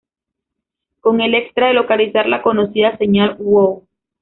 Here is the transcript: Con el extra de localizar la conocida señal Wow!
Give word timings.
Con 0.99 1.21
el 1.21 1.35
extra 1.35 1.67
de 1.67 1.73
localizar 1.75 2.25
la 2.27 2.41
conocida 2.41 2.97
señal 2.97 3.35
Wow! 3.37 3.85